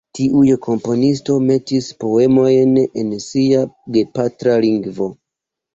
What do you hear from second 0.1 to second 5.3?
Tiuj komponistoj metis poemojn en sia gepatra lingvo.